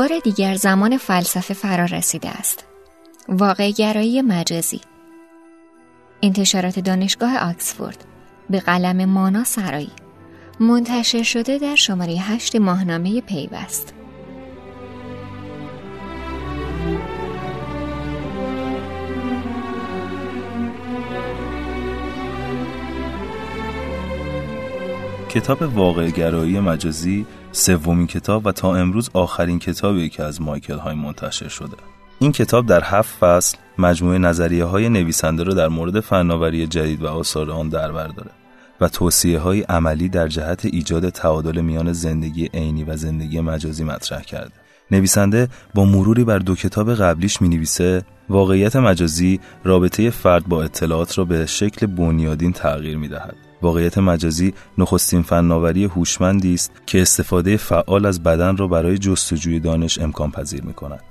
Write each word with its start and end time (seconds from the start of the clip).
بار 0.00 0.18
دیگر 0.24 0.54
زمان 0.54 0.96
فلسفه 0.96 1.54
فرا 1.54 1.84
رسیده 1.84 2.28
است. 2.28 2.64
واقع 3.28 3.70
گرایی 3.70 4.22
مجازی. 4.22 4.80
انتشارات 6.22 6.78
دانشگاه 6.78 7.38
آکسفورد 7.38 8.04
به 8.50 8.60
قلم 8.60 9.04
مانا 9.04 9.44
سرایی. 9.44 9.90
منتشر 10.60 11.22
شده 11.22 11.58
در 11.58 11.74
شماره 11.74 12.12
هشت 12.12 12.56
ماهنامه 12.56 13.20
پیوست. 13.20 13.94
کتاب 25.28 25.62
واقعگرایی 25.62 26.60
مجازی 26.60 27.26
سومین 27.52 28.06
کتاب 28.06 28.46
و 28.46 28.52
تا 28.52 28.74
امروز 28.74 29.10
آخرین 29.14 29.58
کتابی 29.58 30.08
که 30.08 30.22
از 30.22 30.42
مایکل 30.42 30.78
های 30.78 30.94
منتشر 30.94 31.48
شده 31.48 31.76
این 32.18 32.32
کتاب 32.32 32.66
در 32.66 32.84
هفت 32.84 33.18
فصل 33.18 33.58
مجموعه 33.78 34.18
نظریه 34.18 34.64
های 34.64 34.88
نویسنده 34.88 35.42
را 35.42 35.54
در 35.54 35.68
مورد 35.68 36.00
فناوری 36.00 36.66
جدید 36.66 37.02
و 37.02 37.06
آثار 37.06 37.50
آن 37.50 37.68
در 37.68 37.88
داره 37.88 38.30
و 38.80 38.88
توصیه 38.88 39.38
های 39.38 39.62
عملی 39.62 40.08
در 40.08 40.28
جهت 40.28 40.64
ایجاد 40.64 41.08
تعادل 41.08 41.60
میان 41.60 41.92
زندگی 41.92 42.50
عینی 42.54 42.84
و 42.84 42.96
زندگی 42.96 43.40
مجازی 43.40 43.84
مطرح 43.84 44.22
کرده. 44.22 44.54
نویسنده 44.92 45.48
با 45.74 45.84
مروری 45.84 46.24
بر 46.24 46.38
دو 46.38 46.54
کتاب 46.54 46.94
قبلیش 46.94 47.42
می 47.42 47.48
نویسه 47.48 48.04
واقعیت 48.28 48.76
مجازی 48.76 49.40
رابطه 49.64 50.10
فرد 50.10 50.46
با 50.46 50.62
اطلاعات 50.62 51.18
را 51.18 51.24
به 51.24 51.46
شکل 51.46 51.86
بنیادین 51.86 52.52
تغییر 52.52 52.96
می 52.96 53.08
دهد. 53.08 53.36
واقعیت 53.62 53.98
مجازی 53.98 54.54
نخستین 54.78 55.22
فناوری 55.22 55.84
هوشمندی 55.84 56.54
است 56.54 56.72
که 56.86 57.02
استفاده 57.02 57.56
فعال 57.56 58.06
از 58.06 58.22
بدن 58.22 58.56
را 58.56 58.68
برای 58.68 58.98
جستجوی 58.98 59.60
دانش 59.60 59.98
امکان 59.98 60.30
پذیر 60.30 60.62
می 60.62 60.74
کند. 60.74 61.02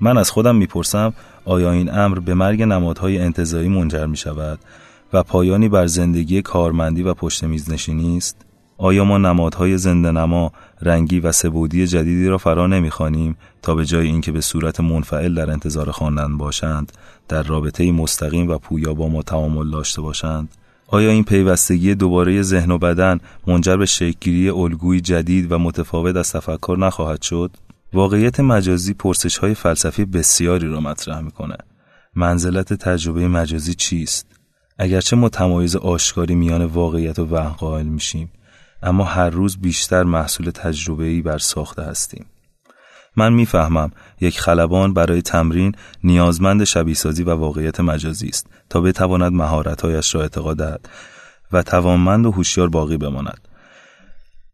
من 0.00 0.18
از 0.18 0.30
خودم 0.30 0.56
می‌پرسم 0.56 1.12
آیا 1.44 1.72
این 1.72 1.94
امر 1.94 2.18
به 2.18 2.34
مرگ 2.34 2.62
نمادهای 2.62 3.18
انتظایی 3.18 3.68
منجر 3.68 4.06
می 4.06 4.16
شود 4.16 4.58
و 5.12 5.22
پایانی 5.22 5.68
بر 5.68 5.86
زندگی 5.86 6.42
کارمندی 6.42 7.02
و 7.02 7.14
پشت 7.14 7.44
میز 7.44 7.70
نشینی 7.70 8.16
است؟ 8.16 8.36
آیا 8.82 9.04
ما 9.04 9.18
نمادهای 9.18 9.78
زنده 9.78 10.10
نما، 10.10 10.52
رنگی 10.80 11.20
و 11.20 11.32
سبودی 11.32 11.86
جدیدی 11.86 12.28
را 12.28 12.38
فرا 12.38 12.66
نمی‌خوانیم 12.66 13.36
تا 13.62 13.74
به 13.74 13.84
جای 13.84 14.06
اینکه 14.06 14.32
به 14.32 14.40
صورت 14.40 14.80
منفعل 14.80 15.34
در 15.34 15.50
انتظار 15.50 15.90
خواندن 15.90 16.36
باشند، 16.36 16.92
در 17.28 17.42
رابطه 17.42 17.92
مستقیم 17.92 18.50
و 18.50 18.58
پویا 18.58 18.94
با 18.94 19.08
ما 19.08 19.22
تعامل 19.22 19.70
داشته 19.70 20.02
باشند؟ 20.02 20.48
آیا 20.86 21.10
این 21.10 21.24
پیوستگی 21.24 21.94
دوباره 21.94 22.42
ذهن 22.42 22.70
و 22.70 22.78
بدن 22.78 23.20
منجر 23.46 23.76
به 23.76 23.86
شکلگیری 23.86 24.50
الگوی 24.50 25.00
جدید 25.00 25.52
و 25.52 25.58
متفاوت 25.58 26.16
از 26.16 26.32
تفکر 26.32 26.76
نخواهد 26.80 27.22
شد؟ 27.22 27.50
واقعیت 27.92 28.40
مجازی 28.40 28.94
پرسش 28.94 29.38
های 29.38 29.54
فلسفی 29.54 30.04
بسیاری 30.04 30.68
را 30.68 30.80
مطرح 30.80 31.20
می‌کنه. 31.20 31.56
منزلت 32.14 32.72
تجربه 32.72 33.28
مجازی 33.28 33.74
چیست؟ 33.74 34.26
اگرچه 34.78 35.16
ما 35.16 35.28
تمایز 35.28 35.76
آشکاری 35.76 36.34
میان 36.34 36.64
واقعیت 36.64 37.18
و 37.18 37.26
وهم 37.26 37.52
قائل 37.52 37.86
میشیم 37.86 38.30
اما 38.82 39.04
هر 39.04 39.30
روز 39.30 39.58
بیشتر 39.60 40.02
محصول 40.02 40.50
تجربه 40.50 41.04
ای 41.04 41.22
بر 41.22 41.38
ساخته 41.38 41.82
هستیم. 41.82 42.26
من 43.16 43.32
می‌فهمم 43.32 43.90
یک 44.20 44.40
خلبان 44.40 44.94
برای 44.94 45.22
تمرین 45.22 45.74
نیازمند 46.04 46.64
شبیهسازی 46.64 47.22
و 47.22 47.34
واقعیت 47.34 47.80
مجازی 47.80 48.28
است 48.28 48.46
تا 48.70 48.80
بتواند 48.80 49.32
مهارتهایش 49.32 50.14
را 50.14 50.22
اعتقاد 50.22 50.56
دهد 50.56 50.88
و 51.52 51.62
توانمند 51.62 52.26
و 52.26 52.30
هوشیار 52.30 52.68
باقی 52.68 52.96
بماند. 52.96 53.48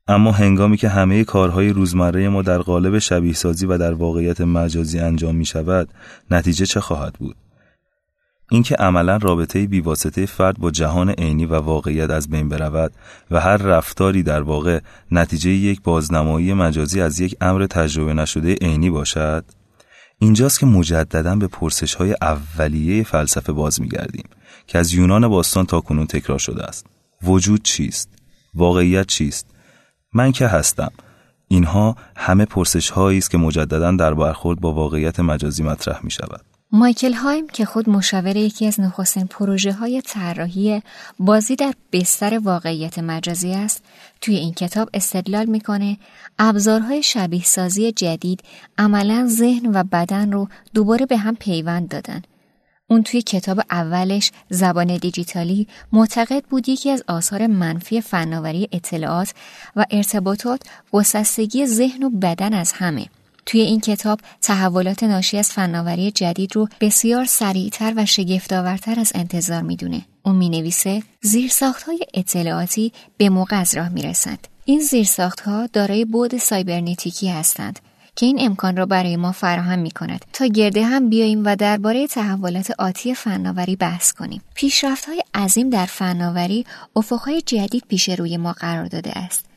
اما 0.08 0.32
هنگامی 0.32 0.76
که 0.76 0.88
همه 0.88 1.24
کارهای 1.24 1.70
روزمره 1.70 2.28
ما 2.28 2.42
در 2.42 2.58
قالب 2.58 2.98
شبیه 2.98 3.32
سازی 3.32 3.66
و 3.66 3.78
در 3.78 3.92
واقعیت 3.92 4.40
مجازی 4.40 4.98
انجام 4.98 5.36
می 5.36 5.44
شود 5.44 5.88
نتیجه 6.30 6.66
چه 6.66 6.80
خواهد 6.80 7.12
بود؟ 7.12 7.36
اینکه 8.50 8.74
عملا 8.74 9.16
رابطه 9.16 9.66
بیواسطه 9.66 10.26
فرد 10.26 10.58
با 10.58 10.70
جهان 10.70 11.10
عینی 11.10 11.46
و 11.46 11.54
واقعیت 11.54 12.10
از 12.10 12.30
بین 12.30 12.48
برود 12.48 12.92
و 13.30 13.40
هر 13.40 13.56
رفتاری 13.56 14.22
در 14.22 14.42
واقع 14.42 14.80
نتیجه 15.10 15.50
یک 15.50 15.82
بازنمایی 15.82 16.52
مجازی 16.54 17.00
از 17.00 17.20
یک 17.20 17.36
امر 17.40 17.66
تجربه 17.66 18.14
نشده 18.14 18.54
عینی 18.54 18.90
باشد. 18.90 19.44
اینجاست 20.18 20.60
که 20.60 20.66
مجددا 20.66 21.36
به 21.36 21.46
پرسش 21.46 21.94
های 21.94 22.16
اولیه 22.22 23.04
فلسفه 23.04 23.52
باز 23.52 23.80
میگردیم 23.80 24.28
که 24.66 24.78
از 24.78 24.94
یونان 24.94 25.28
باستان 25.28 25.66
تا 25.66 25.80
کنون 25.80 26.06
تکرار 26.06 26.38
شده 26.38 26.64
است. 26.64 26.86
وجود 27.22 27.62
چیست؟ 27.62 28.08
واقعیت 28.54 29.06
چیست؟ 29.06 29.46
من 30.12 30.32
که 30.32 30.46
هستم. 30.46 30.92
اینها 31.48 31.96
همه 32.16 32.44
پرسش 32.44 32.90
هایی 32.90 33.18
است 33.18 33.30
که 33.30 33.38
مجددا 33.38 33.90
در 33.90 34.14
برخورد 34.14 34.60
با 34.60 34.72
واقعیت 34.72 35.20
مجازی 35.20 35.62
مطرح 35.62 36.00
می 36.02 36.10
شود 36.10 36.57
مایکل 36.72 37.12
هایم 37.12 37.46
که 37.46 37.64
خود 37.64 37.88
مشاور 37.88 38.36
یکی 38.36 38.66
از 38.66 38.80
نخستین 38.80 39.26
پروژه 39.26 39.72
های 39.72 40.02
طراحی 40.02 40.82
بازی 41.18 41.56
در 41.56 41.74
بستر 41.92 42.38
واقعیت 42.38 42.98
مجازی 42.98 43.52
است 43.52 43.84
توی 44.20 44.36
این 44.36 44.54
کتاب 44.54 44.90
استدلال 44.94 45.46
می‌کنه 45.46 45.98
ابزارهای 46.38 47.02
شبیه 47.02 47.44
سازی 47.44 47.92
جدید 47.92 48.42
عملا 48.78 49.26
ذهن 49.28 49.66
و 49.66 49.84
بدن 49.84 50.32
رو 50.32 50.48
دوباره 50.74 51.06
به 51.06 51.16
هم 51.16 51.36
پیوند 51.36 51.88
دادن. 51.88 52.22
اون 52.86 53.02
توی 53.02 53.22
کتاب 53.22 53.60
اولش 53.70 54.32
زبان 54.50 54.96
دیجیتالی 54.96 55.68
معتقد 55.92 56.44
بود 56.44 56.68
یکی 56.68 56.90
از 56.90 57.02
آثار 57.08 57.46
منفی 57.46 58.00
فناوری 58.00 58.68
اطلاعات 58.72 59.34
و 59.76 59.84
ارتباطات 59.90 60.62
گسستگی 60.92 61.66
ذهن 61.66 62.02
و 62.02 62.10
بدن 62.10 62.54
از 62.54 62.72
همه. 62.72 63.06
توی 63.48 63.60
این 63.60 63.80
کتاب 63.80 64.20
تحولات 64.42 65.02
ناشی 65.02 65.38
از 65.38 65.52
فناوری 65.52 66.10
جدید 66.10 66.56
رو 66.56 66.68
بسیار 66.80 67.24
سریعتر 67.24 67.92
و 67.96 68.06
شگفتآورتر 68.06 69.00
از 69.00 69.12
انتظار 69.14 69.62
می‌دونه. 69.62 70.02
اون 70.22 70.36
می 70.36 70.48
نویسه 70.48 71.02
اطلاعاتی 72.14 72.92
به 73.16 73.28
موقع 73.28 73.60
از 73.60 73.76
راه 73.76 73.88
می‌رسند. 73.88 74.48
این 74.64 74.80
زیرساخت 74.80 75.40
ها 75.40 75.66
دارای 75.66 76.04
بود 76.04 76.36
سایبرنتیکی 76.36 77.28
هستند 77.28 77.78
که 78.16 78.26
این 78.26 78.36
امکان 78.40 78.76
را 78.76 78.86
برای 78.86 79.16
ما 79.16 79.32
فراهم 79.32 79.78
می 79.78 79.90
کند 79.90 80.24
تا 80.32 80.46
گرده 80.46 80.84
هم 80.84 81.08
بیاییم 81.08 81.42
و 81.44 81.56
درباره 81.56 82.06
تحولات 82.06 82.72
آتی 82.78 83.14
فناوری 83.14 83.76
بحث 83.76 84.12
کنیم. 84.12 84.42
پیشرفت 84.54 85.04
های 85.04 85.22
عظیم 85.34 85.70
در 85.70 85.86
فناوری 85.86 86.66
افقهای 86.96 87.40
جدید 87.40 87.84
پیش 87.88 88.08
روی 88.08 88.36
ما 88.36 88.52
قرار 88.52 88.86
داده 88.86 89.18
است. 89.18 89.47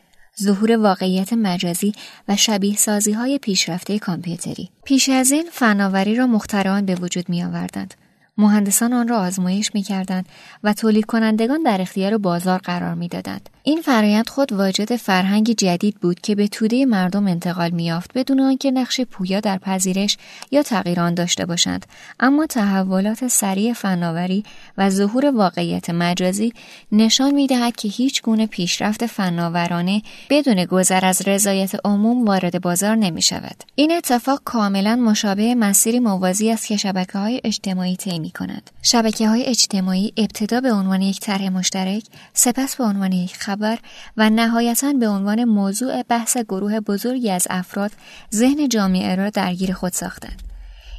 ظهور 0.41 0.77
واقعیت 0.77 1.33
مجازی 1.33 1.93
و 2.27 2.35
شبیه 2.35 2.75
سازی 2.75 3.11
های 3.11 3.39
پیشرفته 3.39 3.99
کامپیوتری. 3.99 4.69
پیش 4.85 5.09
از 5.09 5.31
این 5.31 5.49
فناوری 5.51 6.15
را 6.15 6.27
مختران 6.27 6.85
به 6.85 6.95
وجود 6.95 7.29
می 7.29 7.43
آوردند. 7.43 7.93
مهندسان 8.37 8.93
آن 8.93 9.07
را 9.07 9.19
آزمایش 9.19 9.71
می 9.73 9.81
کردند 9.81 10.25
و 10.63 10.73
تولید 10.73 11.05
کنندگان 11.05 11.63
در 11.63 11.81
اختیار 11.81 12.17
بازار 12.17 12.59
قرار 12.59 12.93
می 12.93 13.07
دادند. 13.07 13.49
این 13.63 13.81
فرایند 13.81 14.29
خود 14.29 14.53
واجد 14.53 14.95
فرهنگی 14.95 15.53
جدید 15.53 15.95
بود 15.95 16.19
که 16.19 16.35
به 16.35 16.47
توده 16.47 16.85
مردم 16.85 17.27
انتقال 17.27 17.69
میافت 17.69 18.11
بدون 18.15 18.39
آنکه 18.39 18.71
نقش 18.71 19.01
پویا 19.01 19.39
در 19.39 19.57
پذیرش 19.57 20.17
یا 20.51 20.63
تغییر 20.63 20.99
آن 20.99 21.13
داشته 21.13 21.45
باشند 21.45 21.85
اما 22.19 22.45
تحولات 22.45 23.27
سریع 23.27 23.73
فناوری 23.73 24.43
و 24.77 24.89
ظهور 24.89 25.25
واقعیت 25.25 25.89
مجازی 25.89 26.53
نشان 26.91 27.31
می‌دهد 27.33 27.75
که 27.75 27.87
هیچ 27.87 28.21
گونه 28.21 28.47
پیشرفت 28.47 29.05
فناورانه 29.05 30.01
بدون 30.29 30.65
گذر 30.65 31.05
از 31.05 31.27
رضایت 31.27 31.71
عموم 31.85 32.25
وارد 32.25 32.61
بازار 32.61 32.95
نمی 32.95 33.21
شود 33.21 33.63
این 33.75 33.91
اتفاق 33.91 34.41
کاملا 34.45 34.95
مشابه 34.95 35.55
مسیری 35.55 35.99
موازی 35.99 36.51
است 36.51 36.67
که 36.67 36.77
شبکه 36.77 37.17
های 37.17 37.41
اجتماعی 37.43 37.95
می 38.21 38.31
کند 38.31 38.71
شبکه 38.81 39.29
های 39.29 39.45
اجتماعی 39.45 40.13
ابتدا 40.17 40.61
به 40.61 40.71
عنوان 40.71 41.01
یک 41.01 41.19
طرح 41.19 41.49
مشترک 41.49 42.03
سپس 42.33 42.75
به 42.75 42.83
عنوان 42.83 43.11
یک 43.11 43.35
خبر 43.35 43.79
و 44.17 44.29
نهایتا 44.29 44.93
به 44.93 45.07
عنوان 45.07 45.43
موضوع 45.43 46.03
بحث 46.03 46.37
گروه 46.37 46.79
بزرگی 46.79 47.29
از 47.29 47.47
افراد 47.49 47.91
ذهن 48.33 48.69
جامعه 48.69 49.15
را 49.15 49.29
درگیر 49.29 49.73
خود 49.73 49.91
ساختند. 49.91 50.51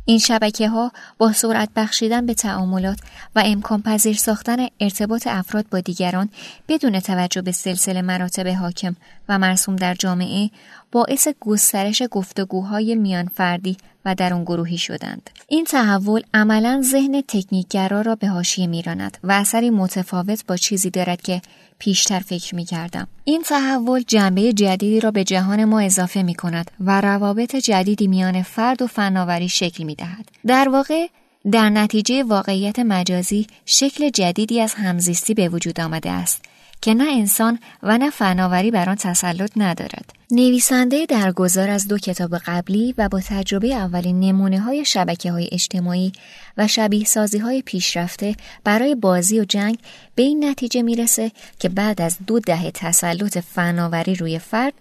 این 0.04 0.18
شبکه 0.18 0.68
ها 0.68 0.92
با 1.18 1.32
سرعت 1.32 1.68
بخشیدن 1.76 2.26
به 2.26 2.34
تعاملات 2.34 2.98
و 3.36 3.42
امکان 3.46 3.82
پذیر 3.82 4.16
ساختن 4.16 4.66
ارتباط 4.80 5.26
افراد 5.26 5.66
با 5.70 5.80
دیگران 5.80 6.28
بدون 6.68 7.00
توجه 7.00 7.42
به 7.42 7.52
سلسله 7.52 8.02
مراتب 8.02 8.48
حاکم 8.48 8.96
و 9.28 9.38
مرسوم 9.38 9.76
در 9.76 9.94
جامعه 9.94 10.50
باعث 10.92 11.28
گسترش 11.40 12.02
گفتگوهای 12.10 12.94
میان 12.94 13.28
فردی 13.34 13.76
و 14.04 14.14
در 14.14 14.34
اون 14.34 14.44
گروهی 14.44 14.78
شدند. 14.78 15.30
این 15.48 15.64
تحول 15.64 16.22
عملا 16.34 16.82
ذهن 16.84 17.20
تکنیکگرا 17.28 18.00
را 18.00 18.14
به 18.14 18.28
حاشیه 18.28 18.66
میراند 18.66 19.18
و 19.24 19.32
اثری 19.32 19.70
متفاوت 19.70 20.46
با 20.46 20.56
چیزی 20.56 20.90
دارد 20.90 21.22
که 21.22 21.42
پیشتر 21.78 22.18
فکر 22.18 22.54
می 22.54 22.64
کردم. 22.64 23.08
این 23.24 23.42
تحول 23.42 24.02
جنبه 24.02 24.52
جدیدی 24.52 25.00
را 25.00 25.10
به 25.10 25.24
جهان 25.24 25.64
ما 25.64 25.80
اضافه 25.80 26.22
می 26.22 26.34
کند 26.34 26.70
و 26.80 27.00
روابط 27.00 27.56
جدیدی 27.56 28.06
میان 28.06 28.42
فرد 28.42 28.82
و 28.82 28.86
فناوری 28.86 29.48
شکل 29.48 29.84
می 29.84 29.94
دهد. 29.94 30.28
در 30.46 30.68
واقع 30.68 31.06
در 31.52 31.70
نتیجه 31.70 32.22
واقعیت 32.22 32.78
مجازی 32.78 33.46
شکل 33.66 34.10
جدیدی 34.10 34.60
از 34.60 34.74
همزیستی 34.74 35.34
به 35.34 35.48
وجود 35.48 35.80
آمده 35.80 36.10
است 36.10 36.44
که 36.82 36.94
نه 36.94 37.04
انسان 37.04 37.58
و 37.82 37.98
نه 37.98 38.10
فناوری 38.10 38.70
بر 38.70 38.88
آن 38.88 38.96
تسلط 38.96 39.50
ندارد 39.56 40.11
نویسنده 40.34 41.06
درگذار 41.06 41.70
از 41.70 41.88
دو 41.88 41.98
کتاب 41.98 42.38
قبلی 42.46 42.94
و 42.98 43.08
با 43.08 43.20
تجربه 43.20 43.74
اولین 43.74 44.20
نمونه 44.20 44.60
های 44.60 44.84
شبکه 44.84 45.32
های 45.32 45.48
اجتماعی 45.52 46.12
و 46.56 46.68
شبیه 46.68 47.04
سازی 47.04 47.38
های 47.38 47.62
پیشرفته 47.62 48.36
برای 48.64 48.94
بازی 48.94 49.40
و 49.40 49.44
جنگ 49.44 49.78
به 50.14 50.22
این 50.22 50.44
نتیجه 50.44 50.82
می‌رسه 50.82 51.32
که 51.58 51.68
بعد 51.68 52.02
از 52.02 52.16
دو 52.26 52.40
دهه 52.40 52.70
تسلط 52.70 53.38
فناوری 53.38 54.14
روی 54.14 54.38
فرد 54.38 54.72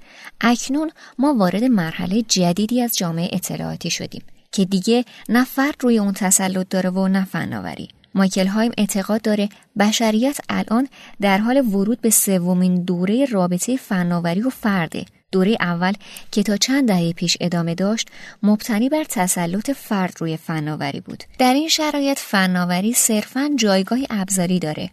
اکنون 0.42 0.92
ما 1.20 1.34
وارد 1.34 1.64
مرحله 1.64 2.22
جدیدی 2.22 2.82
از 2.82 2.98
جامعه 2.98 3.30
اطلاعاتی 3.34 3.90
شدیم 3.90 4.22
که 4.52 4.66
دیگه 4.66 5.06
نه 5.30 5.44
فرد 5.44 5.76
روی 5.80 6.00
اون 6.00 6.14
تسلط 6.14 6.70
داره 6.70 6.90
و 6.90 7.08
نه 7.08 7.26
فناوری. 7.26 7.90
مایکل 8.16 8.48
هایم 8.48 8.72
اعتقاد 8.78 9.22
داره 9.22 9.50
بشریت 9.80 10.38
الان 10.50 10.88
در 11.22 11.38
حال 11.38 11.58
ورود 11.58 12.02
به 12.02 12.10
سومین 12.10 12.84
دوره 12.84 13.26
رابطه 13.26 13.78
فناوری 13.78 14.42
و 14.42 14.50
فرده. 14.50 15.06
دوره 15.32 15.58
اول 15.60 15.94
که 16.32 16.44
تا 16.44 16.58
چند 16.58 16.88
دهه 16.88 17.14
پیش 17.14 17.38
ادامه 17.42 17.76
داشت 17.76 18.08
مبتنی 18.44 18.90
بر 18.90 19.04
تسلط 19.04 19.72
فرد 19.72 20.14
روی 20.20 20.38
فناوری 20.38 21.00
بود. 21.00 21.24
در 21.38 21.54
این 21.54 21.68
شرایط 21.68 22.20
فناوری 22.20 22.94
صرفا 22.94 23.50
جایگاهی 23.56 24.08
ابزاری 24.10 24.60
داره 24.60 24.90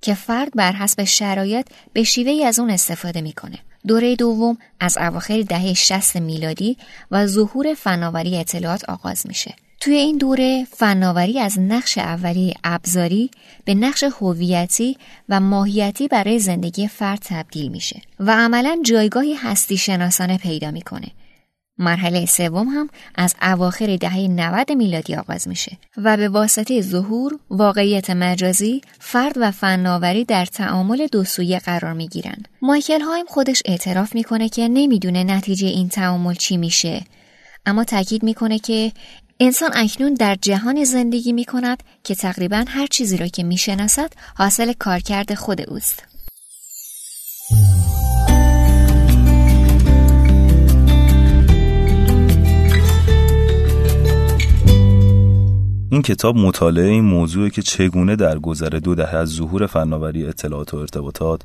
که 0.00 0.14
فرد 0.14 0.52
بر 0.54 0.72
حسب 0.72 1.04
شرایط 1.04 1.66
به 1.92 2.02
شیوهی 2.02 2.44
از 2.44 2.58
اون 2.58 2.70
استفاده 2.70 3.20
می‌کنه. 3.20 3.58
دوره 3.86 4.16
دوم 4.16 4.58
از 4.80 4.98
اواخر 4.98 5.42
دهه 5.42 5.74
60 5.74 6.16
میلادی 6.16 6.76
و 7.10 7.26
ظهور 7.26 7.74
فناوری 7.74 8.36
اطلاعات 8.36 8.84
آغاز 8.84 9.26
میشه. 9.26 9.54
توی 9.80 9.94
این 9.94 10.18
دوره 10.18 10.66
فناوری 10.70 11.38
از 11.38 11.58
نقش 11.58 11.98
اولی 11.98 12.54
ابزاری 12.64 13.30
به 13.64 13.74
نقش 13.74 14.04
هویتی 14.04 14.96
و 15.28 15.40
ماهیتی 15.40 16.08
برای 16.08 16.38
زندگی 16.38 16.88
فرد 16.88 17.18
تبدیل 17.24 17.68
میشه 17.68 18.00
و 18.18 18.36
عملا 18.36 18.78
جایگاهی 18.84 19.34
هستی 19.34 19.76
شناسانه 19.76 20.38
پیدا 20.38 20.70
می‌کنه. 20.70 21.08
مرحله 21.78 22.26
سوم 22.26 22.68
هم 22.68 22.88
از 23.14 23.34
اواخر 23.42 23.96
دهه 23.96 24.18
90 24.18 24.72
میلادی 24.72 25.14
آغاز 25.14 25.48
میشه 25.48 25.78
و 25.96 26.16
به 26.16 26.28
واسطه 26.28 26.80
ظهور 26.80 27.38
واقعیت 27.50 28.10
مجازی 28.10 28.80
فرد 28.98 29.32
و 29.36 29.50
فناوری 29.50 30.24
در 30.24 30.44
تعامل 30.46 31.06
دو 31.06 31.24
سویه 31.24 31.58
قرار 31.58 31.92
می‌گیرن. 31.92 32.42
مایکل 32.62 33.00
هایم 33.00 33.26
خودش 33.26 33.62
اعتراف 33.64 34.14
می‌کنه 34.14 34.48
که 34.48 34.68
نمی‌دونه 34.68 35.24
نتیجه 35.24 35.68
این 35.68 35.88
تعامل 35.88 36.34
چی 36.34 36.56
میشه 36.56 37.02
اما 37.66 37.84
تاکید 37.84 38.22
می‌کنه 38.22 38.58
که 38.58 38.92
انسان 39.42 39.70
اکنون 39.74 40.14
در 40.14 40.34
جهانی 40.34 40.84
زندگی 40.84 41.32
می 41.32 41.44
کند 41.44 41.82
که 42.04 42.14
تقریبا 42.14 42.64
هر 42.68 42.86
چیزی 42.86 43.16
را 43.16 43.26
که 43.26 43.42
می 43.42 43.56
شناسد 43.56 44.12
حاصل 44.34 44.72
کارکرد 44.72 45.34
خود 45.34 45.60
اوست. 45.70 46.02
این 56.00 56.04
کتاب 56.04 56.36
مطالعه 56.36 56.90
این 56.90 57.04
موضوع 57.04 57.48
که 57.48 57.62
چگونه 57.62 58.16
در 58.16 58.38
گذر 58.38 58.68
دو 58.68 58.94
دهه 58.94 59.14
از 59.14 59.28
ظهور 59.28 59.66
فناوری 59.66 60.26
اطلاعات 60.26 60.74
و 60.74 60.76
ارتباطات 60.76 61.40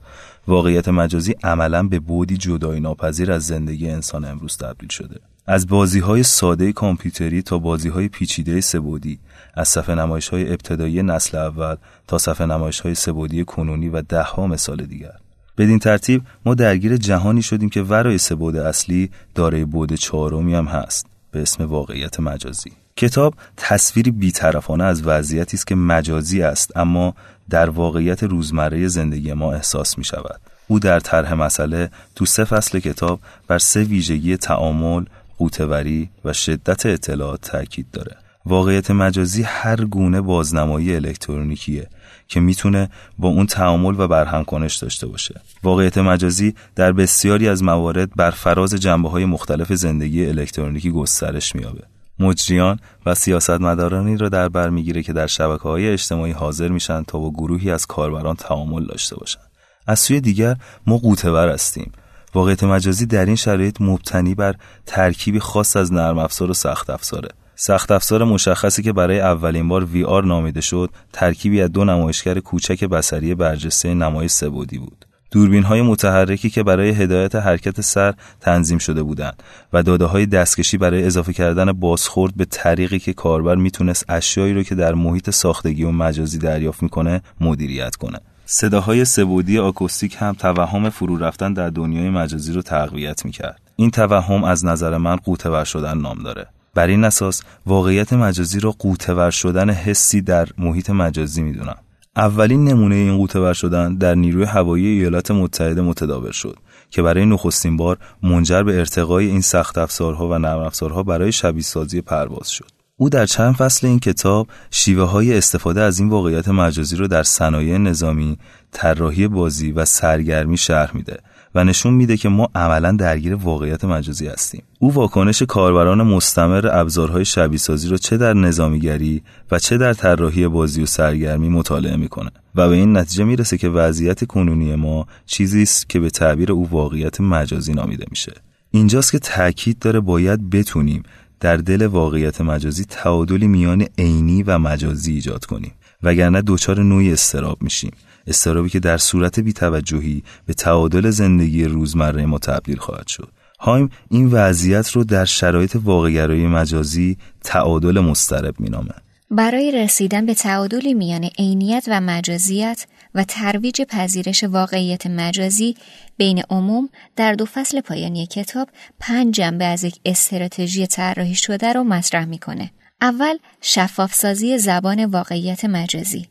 واقعیت 0.48 0.88
مجازی 0.88 1.36
عملا 1.44 1.84
به 1.84 2.00
بودی 2.00 2.38
جدایی 2.38 2.82
ناپذیر 2.82 3.32
از 3.32 3.44
زندگی 3.44 3.90
انسان 3.90 4.26
امروز 4.26 4.58
تبدیل 4.58 4.90
شده. 4.90 5.20
از 5.48 5.68
بازی 5.68 6.00
های 6.00 6.24
ساده 6.24 6.74
کامپیوتری 6.74 7.42
تا 7.42 7.60
بازی 7.60 7.90
های 7.90 8.08
پیچیده 8.08 8.62
سبودی 8.62 9.20
از 9.54 9.68
صفحه 9.68 9.96
نمایش 9.96 10.30
های 10.30 10.50
ابتدایی 10.50 11.04
نسل 11.04 11.38
اول 11.38 11.76
تا 12.08 12.18
صفحه 12.18 12.48
نمایش 12.48 12.80
های 12.80 12.96
سبودی 12.96 13.44
کنونی 13.44 13.90
و 13.90 14.02
دهها 14.02 14.48
مثال 14.48 14.86
دیگر 14.86 15.16
بدین 15.58 15.80
ترتیب 15.80 16.22
ما 16.46 16.54
درگیر 16.54 16.98
جهانی 16.98 17.42
شدیم 17.42 17.70
که 17.70 17.82
ورای 17.82 18.18
سبود 18.18 18.56
اصلی 18.56 19.10
دارای 19.36 19.66
بود 19.66 19.94
چهارمی 19.94 20.56
هم 20.56 20.66
هست 20.66 21.15
به 21.36 21.42
اسم 21.42 21.66
واقعیت 21.66 22.20
مجازی. 22.20 22.72
کتاب 22.96 23.34
تصویری 23.58 24.12
بیطرفانه 24.12 24.84
از 24.84 25.08
وضعیتی 25.08 25.58
است 25.58 25.68
که 25.68 25.76
مجازی 25.76 26.42
است 26.42 26.78
اما 26.78 27.16
در 27.50 27.70
واقعیت 27.70 28.24
روزمره 28.24 28.88
زندگی 28.88 29.34
ما 29.34 29.54
احساس 29.54 29.98
می 29.98 30.04
شود 30.04 30.40
او 30.68 30.80
در 30.80 31.00
طرح 31.00 31.34
مسئله 31.34 31.90
تو 32.16 32.26
سه 32.26 32.44
فصل 32.44 32.80
کتاب 32.80 33.20
بر 33.48 33.58
سه 33.58 33.84
ویژگی 33.84 34.38
تعامل 34.38 35.06
قوتوری 35.38 36.10
و 36.26 36.34
شدت 36.34 36.86
اطلاعات 36.86 37.42
تاکید 37.42 37.88
داره. 37.94 38.18
واقعیت 38.46 38.92
مجازی 38.92 39.44
هر 39.44 39.86
گونه 39.86 40.22
بازنمایی 40.22 40.96
الکترونیکیه 40.96 41.88
که 42.28 42.40
می‌تونه 42.40 42.90
با 43.18 43.28
اون 43.28 43.46
تعامل 43.46 44.00
و 44.00 44.08
برهم 44.08 44.44
کنش 44.44 44.76
داشته 44.76 45.08
باشه. 45.08 45.42
واقعیت 45.64 45.98
مجازی 45.98 46.56
در 46.76 46.92
بسیاری 46.92 47.48
از 47.50 47.64
موارد 47.64 48.16
بر 48.16 48.32
فراز 48.32 48.74
جنبه 48.74 49.10
های 49.10 49.26
مختلف 49.26 49.74
زندگی 49.74 50.26
الکترونیکی 50.26 50.92
گسترش 50.92 51.56
میابه 51.56 51.84
مجریان 52.20 52.80
و 53.06 53.16
سیاستمدارانی 53.16 54.18
را 54.18 54.30
در 54.30 54.50
بر 54.50 54.70
می‌گیره 54.70 55.04
که 55.04 55.14
در 55.14 55.28
شبکه 55.28 55.64
های 55.64 55.90
اجتماعی 55.90 56.32
حاضر 56.32 56.68
میشن 56.68 57.04
تا 57.04 57.20
با 57.20 57.32
گروهی 57.32 57.72
از 57.72 57.86
کاربران 57.86 58.36
تعامل 58.36 58.86
داشته 58.86 59.16
باشن. 59.16 59.40
از 59.88 60.00
سوی 60.00 60.22
دیگر 60.22 60.56
ما 60.88 60.98
قوتور 60.98 61.50
هستیم. 61.50 61.92
واقعیت 62.34 62.64
مجازی 62.64 63.06
در 63.06 63.26
این 63.26 63.36
شرایط 63.36 63.82
مبتنی 63.82 64.36
بر 64.36 64.56
ترکیبی 64.86 65.40
خاص 65.40 65.76
از 65.76 65.94
نرم 65.94 66.18
افزار 66.18 66.52
و 66.52 66.54
سخت 66.54 66.90
افزاره. 66.90 67.30
سخت 67.56 67.92
افزار 67.92 68.24
مشخصی 68.24 68.84
که 68.84 68.94
برای 68.94 69.20
اولین 69.20 69.68
بار 69.68 69.86
وی 69.86 70.04
آر 70.04 70.26
نامیده 70.26 70.62
شد 70.62 70.90
ترکیبی 71.14 71.62
از 71.62 71.72
دو 71.72 71.86
نمایشگر 71.86 72.40
کوچک 72.40 72.84
بصری 72.84 73.36
برجسته 73.36 73.94
نمای 73.94 74.28
سبودی 74.28 74.78
بود 74.78 75.06
دوربین 75.32 75.64
های 75.64 75.82
متحرکی 75.82 76.50
که 76.50 76.64
برای 76.64 76.90
هدایت 76.90 77.36
حرکت 77.36 77.82
سر 77.82 78.14
تنظیم 78.40 78.78
شده 78.78 79.04
بودند 79.04 79.44
و 79.74 79.84
داده 79.84 80.06
های 80.06 80.26
دستکشی 80.26 80.78
برای 80.78 81.04
اضافه 81.04 81.34
کردن 81.34 81.72
بازخورد 81.72 82.36
به 82.36 82.46
طریقی 82.46 83.00
که 83.00 83.14
کاربر 83.14 83.56
می‌تونست 83.56 84.06
اشیایی 84.10 84.54
رو 84.54 84.64
که 84.64 84.76
در 84.76 84.94
محیط 84.94 85.30
ساختگی 85.30 85.84
و 85.84 85.92
مجازی 85.92 86.38
دریافت 86.38 86.84
می‌کنه 86.84 87.22
مدیریت 87.42 87.96
کنه 87.96 88.20
صداهای 88.46 89.06
سبودی 89.06 89.60
آکوستیک 89.60 90.18
هم 90.20 90.34
توهم 90.34 90.90
فرو 90.90 91.18
رفتن 91.18 91.54
در 91.54 91.70
دنیای 91.70 92.10
مجازی 92.10 92.54
رو 92.54 92.62
تقویت 92.62 93.26
می‌کرد. 93.26 93.62
این 93.76 93.92
توهم 93.92 94.44
از 94.44 94.66
نظر 94.66 94.98
من 94.98 95.16
قوتور 95.16 95.64
شدن 95.64 95.98
نام 95.98 96.24
داره. 96.24 96.48
بر 96.76 96.88
این 96.88 97.04
اساس 97.04 97.42
واقعیت 97.66 98.14
مجازی 98.14 98.60
را 98.60 98.72
قوتور 98.80 99.32
شدن 99.32 99.70
حسی 99.70 100.22
در 100.22 100.48
محیط 100.58 100.90
مجازی 100.90 101.44
می‌دونم. 101.44 101.78
اولین 102.16 102.64
نمونه 102.64 102.96
این 102.96 103.18
قوتور 103.18 103.54
شدن 103.54 103.96
در 103.96 104.16
نیروی 104.16 104.44
هوایی 104.44 104.86
ایالات 104.86 105.32
متحده 105.32 105.82
متداول 105.82 106.32
شد 106.32 106.58
که 106.90 107.02
برای 107.02 107.26
نخستین 107.26 107.78
بار 107.78 107.98
منجر 108.24 108.64
به 108.64 108.78
ارتقای 108.78 109.28
این 109.28 109.42
سخت 109.42 109.78
افزارها 109.78 110.30
و 110.30 110.38
نرم 110.38 110.60
افزارها 110.60 111.04
برای 111.04 111.32
شبیه 111.32 111.64
سازی 111.64 112.02
پرواز 112.02 112.50
شد. 112.50 112.70
او 112.98 113.10
در 113.10 113.26
چند 113.26 113.56
فصل 113.56 113.88
این 113.88 114.00
کتاب 114.00 114.48
شیوه 114.72 115.04
های 115.04 115.38
استفاده 115.38 115.82
از 115.82 116.00
این 116.00 116.10
واقعیت 116.10 116.48
مجازی 116.48 116.96
رو 116.96 117.08
در 117.08 117.24
صنایع 117.24 117.78
نظامی، 117.78 118.38
طراحی 118.72 119.28
بازی 119.28 119.72
و 119.72 119.86
سرگرمی 119.86 120.58
شرح 120.58 120.96
میده 120.96 121.20
و 121.56 121.64
نشون 121.64 121.94
میده 121.94 122.18
که 122.18 122.30
ما 122.30 122.50
عملا 122.56 122.92
درگیر 122.92 123.36
واقعیت 123.36 123.86
مجازی 123.86 124.28
هستیم. 124.28 124.64
او 124.80 124.94
واکنش 124.94 125.44
کاربران 125.44 126.02
مستمر 126.02 126.70
ابزارهای 126.72 127.26
شبیه 127.26 127.58
سازی 127.60 127.88
رو 127.88 127.98
چه 127.98 128.18
در 128.18 128.34
نظامیگری 128.34 129.22
و 129.52 129.60
چه 129.60 129.78
در 129.78 129.94
طراحی 129.94 130.48
بازی 130.48 130.84
و 130.84 130.86
سرگرمی 130.86 131.50
مطالعه 131.50 131.96
می‌کنه 131.96 132.32
و 132.56 132.70
به 132.70 132.76
این 132.76 132.98
نتیجه 132.98 133.24
می‌رسه 133.24 133.58
که 133.58 133.70
وضعیت 133.70 134.26
کنونی 134.26 134.76
ما 134.76 135.08
چیزی 135.26 135.62
است 135.62 135.90
که 135.90 136.00
به 136.00 136.10
تعبیر 136.10 136.52
او 136.52 136.70
واقعیت 136.70 137.22
مجازی 137.22 137.74
نامیده 137.74 138.06
میشه. 138.10 138.34
اینجاست 138.72 139.12
که 139.12 139.20
تاکید 139.20 139.80
داره 139.80 140.00
باید 140.00 140.50
بتونیم 140.50 141.04
در 141.40 141.58
دل 141.58 141.82
واقعیت 141.82 142.42
مجازی 142.42 142.86
تعادلی 142.86 143.48
میان 143.48 143.86
عینی 143.98 144.44
و 144.44 144.60
مجازی 144.60 145.14
ایجاد 145.14 145.46
کنیم 145.46 145.72
وگرنه 146.04 146.42
دچار 146.48 146.84
نوعی 146.84 147.14
استراب 147.14 147.58
میشیم 147.62 147.92
استرابی 148.28 148.70
که 148.70 148.80
در 148.80 148.98
صورت 148.98 149.40
بیتوجهی 149.40 150.24
به 150.46 150.54
تعادل 150.54 151.10
زندگی 151.10 151.64
روزمره 151.64 152.26
ما 152.26 152.38
تبدیل 152.38 152.78
خواهد 152.78 153.08
شد 153.08 153.32
هایم 153.60 153.90
این 154.12 154.28
وضعیت 154.28 154.92
رو 154.92 155.04
در 155.04 155.26
شرایط 155.26 155.78
واقعگرایی 155.84 156.48
مجازی 156.48 157.18
تعادل 157.44 158.00
مسترب 158.00 158.56
مینامه 158.60 158.92
برای 159.32 159.72
رسیدن 159.72 160.26
به 160.26 160.34
تعادلی 160.34 160.94
میان 160.94 161.24
عینیت 161.24 161.86
و 161.88 162.02
مجازیت 162.02 162.86
و 163.16 163.24
ترویج 163.24 163.82
پذیرش 163.82 164.44
واقعیت 164.44 165.08
مجازی 165.08 165.76
بین 166.18 166.44
عموم 166.50 166.90
در 167.16 167.34
دو 167.34 167.46
فصل 167.46 167.82
پایانی 167.82 168.28
کتاب 168.28 168.70
پنج 169.00 169.36
جنبه 169.36 169.66
از 169.66 169.84
یک 169.84 170.00
استراتژی 170.06 170.88
طراحی 170.88 171.36
شده 171.36 171.74
رو 171.74 171.84
مطرح 171.84 172.26
می‌کنه. 172.26 172.72
اول 173.02 173.38
شفافسازی 173.62 174.58
زبان 174.58 175.06
واقعیت 175.06 175.66
مجازی. 175.66 176.28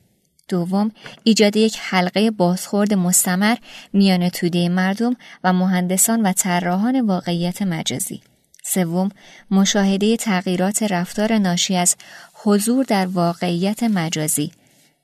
دوم 0.48 0.90
ایجاد 1.24 1.56
یک 1.56 1.76
حلقه 1.80 2.30
بازخورد 2.30 2.94
مستمر 2.94 3.56
میان 3.92 4.28
توده 4.28 4.68
مردم 4.68 5.16
و 5.44 5.52
مهندسان 5.52 6.22
و 6.22 6.32
طراحان 6.32 7.00
واقعیت 7.00 7.62
مجازی. 7.62 8.20
سوم 8.66 9.08
مشاهده 9.50 10.16
تغییرات 10.16 10.82
رفتار 10.82 11.38
ناشی 11.38 11.76
از 11.76 11.96
حضور 12.34 12.84
در 12.84 13.06
واقعیت 13.06 13.82
مجازی 13.82 14.52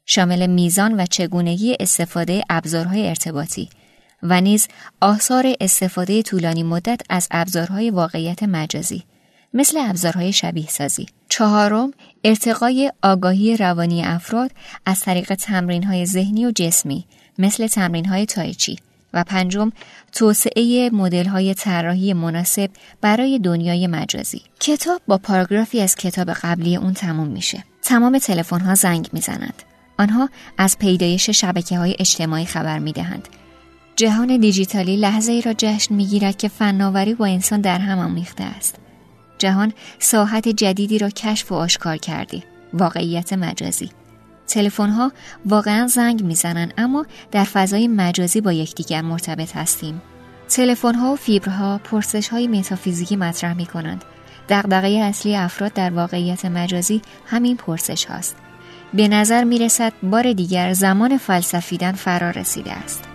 شامل 0.06 0.46
میزان 0.46 1.00
و 1.00 1.06
چگونگی 1.06 1.76
استفاده 1.80 2.42
ابزارهای 2.50 3.08
ارتباطی 3.08 3.68
و 4.22 4.40
نیز 4.40 4.68
آثار 5.00 5.54
استفاده 5.60 6.22
طولانی 6.22 6.62
مدت 6.62 7.00
از 7.10 7.28
ابزارهای 7.30 7.90
واقعیت 7.90 8.42
مجازی 8.42 9.04
مثل 9.54 9.78
ابزارهای 9.78 10.32
شبیه 10.32 10.66
سازی. 10.68 11.06
چهارم، 11.40 11.90
ارتقای 12.24 12.92
آگاهی 13.02 13.56
روانی 13.56 14.04
افراد 14.04 14.50
از 14.86 15.00
طریق 15.00 15.34
تمرینهای 15.34 16.06
ذهنی 16.06 16.46
و 16.46 16.50
جسمی 16.50 17.04
مثل 17.38 17.66
تمرینهای 17.66 18.26
تایچی 18.26 18.78
و 19.14 19.24
پنجم 19.24 19.72
توسعه 20.12 20.90
مدل‌های 20.90 21.54
طراحی 21.54 22.12
مناسب 22.12 22.70
برای 23.00 23.38
دنیای 23.38 23.86
مجازی. 23.86 24.42
کتاب 24.60 25.00
با 25.06 25.18
پاراگرافی 25.18 25.80
از 25.80 25.94
کتاب 25.94 26.30
قبلی 26.30 26.76
اون 26.76 26.94
تموم 26.94 27.28
میشه. 27.28 27.64
تمام 27.82 28.18
تلفن‌ها 28.18 28.74
زنگ 28.74 29.08
می‌زنند. 29.12 29.62
آنها 29.98 30.28
از 30.58 30.78
پیدایش 30.78 31.30
شبکه 31.30 31.78
های 31.78 31.96
اجتماعی 31.98 32.46
خبر 32.46 32.78
می 32.78 32.92
دهند. 32.92 33.28
جهان 33.96 34.36
دیجیتالی 34.36 34.96
لحظه 34.96 35.32
ای 35.32 35.42
را 35.42 35.54
جشن 35.58 35.94
می 35.94 36.06
گیرد 36.06 36.36
که 36.36 36.48
فناوری 36.48 37.14
با 37.14 37.26
انسان 37.26 37.60
در 37.60 37.78
هم 37.78 37.98
آمیخته 37.98 38.44
است. 38.44 38.76
جهان 39.40 39.72
ساحت 39.98 40.48
جدیدی 40.48 40.98
را 40.98 41.10
کشف 41.10 41.52
و 41.52 41.54
آشکار 41.54 41.96
کرده. 41.96 42.42
واقعیت 42.72 43.32
مجازی. 43.32 43.90
تلفن 44.46 44.88
ها 44.88 45.12
واقعا 45.46 45.86
زنگ 45.86 46.24
می‌زنند 46.24 46.74
اما 46.78 47.06
در 47.30 47.44
فضای 47.44 47.88
مجازی 47.88 48.40
با 48.40 48.52
یکدیگر 48.52 49.02
مرتبط 49.02 49.56
هستیم. 49.56 50.02
تلفن 50.48 50.94
ها 50.94 51.12
و 51.12 51.16
فیبرها 51.16 51.80
پرسش 51.84 52.28
های 52.28 52.48
متافیزیکی 52.48 53.16
مطرح 53.16 53.54
می 53.54 53.66
کنند. 53.66 54.04
دغدغه 54.48 54.88
اصلی 54.88 55.36
افراد 55.36 55.72
در 55.72 55.90
واقعیت 55.90 56.44
مجازی 56.44 57.02
همین 57.26 57.56
پرسش 57.56 58.04
هاست. 58.04 58.36
به 58.94 59.08
نظر 59.08 59.44
می 59.44 59.58
رسد 59.58 59.92
بار 60.02 60.32
دیگر 60.32 60.72
زمان 60.72 61.18
فلسفیدن 61.18 61.92
فرا 61.92 62.30
رسیده 62.30 62.72
است. 62.72 63.09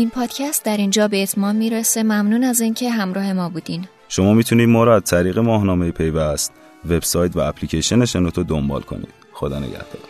این 0.00 0.10
پادکست 0.10 0.64
در 0.64 0.76
اینجا 0.76 1.08
به 1.08 1.22
اتمام 1.22 1.56
می‌رسه. 1.56 2.02
ممنون 2.02 2.44
از 2.44 2.60
اینکه 2.60 2.90
همراه 2.90 3.32
ما 3.32 3.48
بودین. 3.48 3.86
شما 4.08 4.34
می‌تونید 4.34 4.68
ما 4.68 4.84
را 4.84 4.96
از 4.96 5.02
طریق 5.02 5.38
ماهنامه 5.38 5.90
پیوست 5.90 6.52
وبسایت 6.90 7.36
و 7.36 7.40
اپلیکیشن 7.40 8.04
شنوتو 8.04 8.42
دنبال 8.42 8.82
کنید. 8.82 9.08
خدا 9.32 9.58
نگهدار. 9.58 10.09